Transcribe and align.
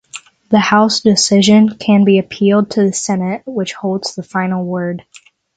The 0.49 0.57
House 0.57 1.01
decision 1.01 1.77
can 1.77 2.05
be 2.05 2.17
appealed 2.17 2.71
to 2.71 2.81
the 2.83 2.91
Senate, 2.91 3.43
which 3.45 3.73
holds 3.73 4.15
the 4.15 4.23
final 4.23 4.65
word. 4.65 5.05